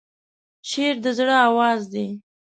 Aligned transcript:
شعر 0.69 0.95
د 1.03 1.05
زړه 1.17 1.35
آواز 1.47 1.81
دی. 1.93 2.07